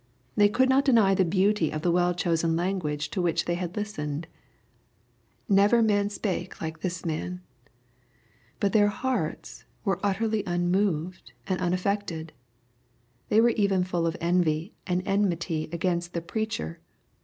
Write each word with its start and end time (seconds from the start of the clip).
They 0.35 0.49
could 0.49 0.67
not 0.67 0.83
deny 0.83 1.13
the 1.13 1.23
beauty 1.23 1.69
of 1.69 1.83
the 1.83 1.91
well 1.91 2.15
chosen 2.15 2.55
lan 2.55 2.79
guage 2.79 3.11
to 3.11 3.21
which 3.21 3.45
they 3.45 3.53
had 3.53 3.75
listened." 3.77 4.27
Never 5.47 5.83
man 5.83 6.09
spake 6.09 6.59
like 6.59 6.79
this 6.79 7.05
man." 7.05 7.41
But 8.59 8.73
their 8.73 8.87
hearts 8.87 9.63
were 9.85 9.99
utterly 10.01 10.41
unmoved 10.47 11.33
and 11.45 11.61
unaffected. 11.61 12.33
They 13.29 13.41
were 13.41 13.49
even 13.49 13.83
full 13.83 14.07
of 14.07 14.17
envy 14.19 14.73
and 14.87 15.03
enmity 15.07 15.69
against 15.71 16.13
the 16.13 16.21
Preacher. 16.21 16.79